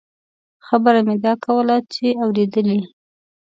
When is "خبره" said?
0.67-0.99